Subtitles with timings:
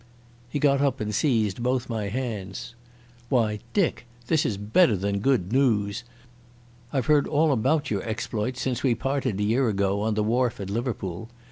[0.49, 2.73] He got up and seized both my hands.
[3.29, 6.03] "Why, Dick, this is better than good noos.
[6.91, 10.59] I've heard all about your exploits since we parted a year ago on the wharf
[10.59, 11.29] at Liverpool.